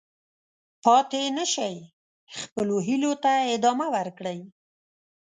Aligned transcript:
پاتې 0.83 1.21
نه 1.37 1.45
شئ، 1.53 1.75
خپلو 2.41 2.75
هیلو 2.87 3.11
ته 3.23 3.31
ادامه 3.55 3.87
ورکړئ. 3.95 4.39